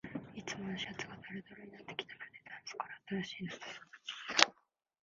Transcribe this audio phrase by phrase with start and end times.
[0.33, 4.53] いつものシャツがだるだるになってきたので、タンスから新しいの出さなきゃ